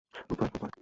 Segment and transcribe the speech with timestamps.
[0.29, 0.71] Good boy, good boy.